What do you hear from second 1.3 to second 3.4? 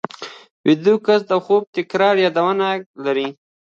خوب تکراري یادونه لري